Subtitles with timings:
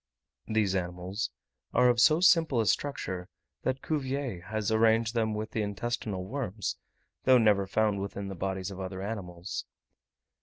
[0.47, 1.29] These animals
[1.75, 3.29] are of so simple a structure,
[3.61, 6.75] that Cuvier has arranged them with the intestinal worms,
[7.25, 9.63] though never found within the bodies of other animals.